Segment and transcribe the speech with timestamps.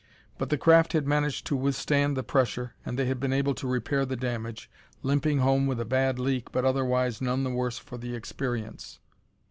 [0.39, 3.67] But the craft had managed to withstand the pressure and they had been able to
[3.67, 4.67] repair the damage,
[5.03, 8.99] limping home with a bad leak but otherwise none the worse for the experience.